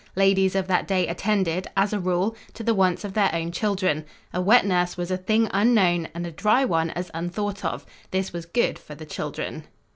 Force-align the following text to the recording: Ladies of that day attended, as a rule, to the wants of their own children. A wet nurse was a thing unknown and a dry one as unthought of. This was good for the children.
Ladies 0.15 0.55
of 0.55 0.65
that 0.65 0.87
day 0.87 1.07
attended, 1.07 1.67
as 1.77 1.93
a 1.93 1.99
rule, 1.99 2.35
to 2.55 2.63
the 2.63 2.73
wants 2.73 3.03
of 3.03 3.13
their 3.13 3.29
own 3.35 3.51
children. 3.51 4.03
A 4.33 4.41
wet 4.41 4.65
nurse 4.65 4.97
was 4.97 5.11
a 5.11 5.15
thing 5.17 5.47
unknown 5.53 6.07
and 6.15 6.25
a 6.25 6.31
dry 6.31 6.65
one 6.65 6.89
as 6.89 7.11
unthought 7.13 7.63
of. 7.63 7.85
This 8.09 8.33
was 8.33 8.47
good 8.47 8.79
for 8.79 8.95
the 8.95 9.05
children. 9.05 9.65